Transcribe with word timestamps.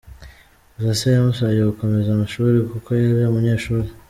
Gusa 0.75 0.93
se 0.99 1.07
yamusabye 1.15 1.61
gukomeza 1.69 2.09
amashuri 2.11 2.57
kuko 2.71 2.89
yari 2.95 3.13
umunyeshuri. 3.31 3.89